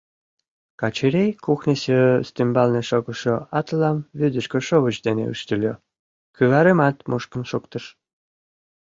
Качырий 0.79 1.31
кухньысо 1.45 1.99
ӱстембалне 2.23 2.81
шогышо 2.89 3.35
атылам 3.59 3.97
вӱдыжгӧ 4.19 4.59
шовыч 4.67 4.95
дене 5.05 5.23
ӱштыльӧ, 5.33 5.73
кӱварымат 6.35 6.97
мушкын 7.09 7.43
шуктыш. 7.49 7.85